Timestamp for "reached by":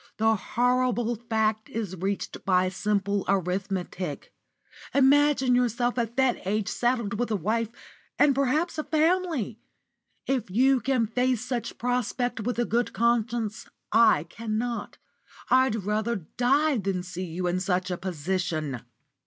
1.95-2.69